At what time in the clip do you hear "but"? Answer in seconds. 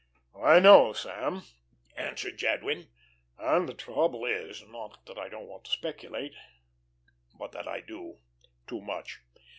7.37-7.51